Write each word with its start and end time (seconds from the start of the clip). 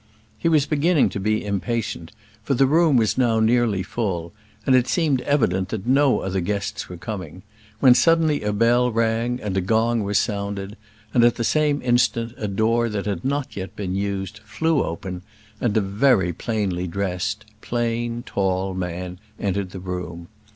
He 0.39 0.49
was 0.49 0.65
beginning 0.65 1.09
to 1.09 1.19
be 1.19 1.45
impatient, 1.45 2.11
for 2.41 2.55
the 2.55 2.65
room 2.65 2.97
was 2.97 3.19
now 3.19 3.39
nearly 3.39 3.83
full, 3.83 4.33
and 4.65 4.75
it 4.75 4.87
seemed 4.87 5.21
evident 5.21 5.69
that 5.69 5.85
no 5.85 6.21
other 6.21 6.39
guests 6.39 6.89
were 6.89 6.97
coming; 6.97 7.43
when 7.81 7.93
suddenly 7.93 8.41
a 8.41 8.51
bell 8.51 8.91
rang, 8.91 9.39
and 9.39 9.55
a 9.55 9.61
gong 9.61 10.01
was 10.01 10.17
sounded, 10.17 10.75
and 11.13 11.23
at 11.23 11.35
the 11.35 11.43
same 11.43 11.83
instant 11.83 12.33
a 12.37 12.47
door 12.47 12.89
that 12.89 13.05
had 13.05 13.23
not 13.23 13.55
yet 13.55 13.75
been 13.75 13.93
used 13.93 14.39
flew 14.39 14.83
open, 14.83 15.21
and 15.59 15.77
a 15.77 15.81
very 15.81 16.33
plainly 16.33 16.87
dressed, 16.87 17.45
plain, 17.61 18.23
tall 18.25 18.73
man 18.73 19.19
entered 19.39 19.69
the 19.69 19.79
room. 19.79 20.29